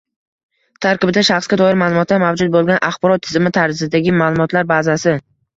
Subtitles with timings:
[0.85, 5.19] —tarkibida shaxsga doir ma’lumotlar mavjud bo‘lgan axborot tizimi tarzidagi ma’lumotlar bazasi;